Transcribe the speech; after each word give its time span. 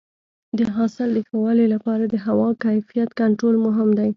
د 0.57 0.59
حاصل 0.75 1.09
د 1.13 1.19
ښه 1.27 1.37
والي 1.43 1.65
لپاره 1.73 2.03
د 2.07 2.15
هوا 2.25 2.49
کیفیت 2.65 3.09
کنټرول 3.19 3.55
مهم 3.67 3.89
دی. 3.99 4.09